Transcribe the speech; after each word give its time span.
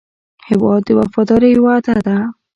هېواد 0.49 0.81
د 0.85 0.89
وفادارۍ 0.99 1.53
وعده 1.65 1.95
ده. 2.07 2.17